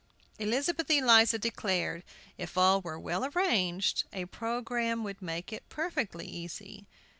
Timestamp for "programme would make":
4.25-5.53